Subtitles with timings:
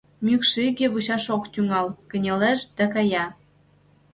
[0.25, 3.25] Мӱкш иге вучаш ок тӱҥал, кынелеш да кая.